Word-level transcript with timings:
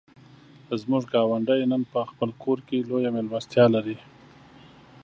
زموږ 0.81 1.03
ګاونډی 1.13 1.61
نن 1.71 1.81
په 1.91 1.99
خپل 2.09 2.29
کور 2.43 2.57
کې 2.67 2.85
لویه 2.89 3.11
مېلمستیا 3.15 3.65
لري. 3.75 3.97